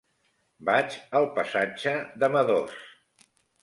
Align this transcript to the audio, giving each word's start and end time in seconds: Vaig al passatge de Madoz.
Vaig 0.69 0.95
al 1.21 1.29
passatge 1.37 1.97
de 2.25 2.35
Madoz. 2.39 2.77